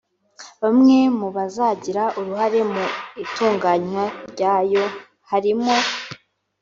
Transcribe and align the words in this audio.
Bamwe 0.61 0.97
mu 1.19 1.27
bazagira 1.35 2.03
uruhare 2.19 2.61
mu 2.73 2.83
itunganywa 3.23 4.03
ryayo 4.31 4.85
harimo 5.29 5.75